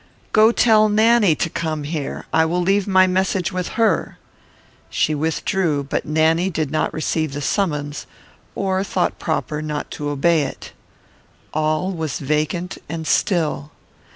[0.31, 4.17] "Go tell Nanny to come here; I will leave my message with her."
[4.89, 8.07] She withdrew, but Nanny did not receive the summons,
[8.55, 10.71] or thought proper not to obey it.
[11.53, 13.69] All was vacant and still.